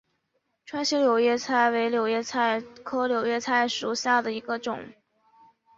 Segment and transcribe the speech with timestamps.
[0.65, 4.83] 川西柳叶菜为柳叶菜科柳叶菜属下的一个种。